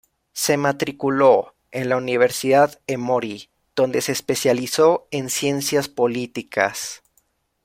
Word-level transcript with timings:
Se 0.33 0.57
matriculó 0.57 1.53
en 1.69 1.89
la 1.89 1.95
Universidad 1.97 2.81
Emory, 2.87 3.51
donde 3.75 4.01
se 4.01 4.13
especializó 4.13 5.07
en 5.11 5.29
ciencias 5.29 5.89
políticas. 5.89 7.03